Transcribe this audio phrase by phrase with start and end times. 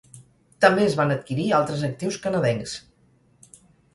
[0.63, 2.73] També es van adquirir altres actius canadencs.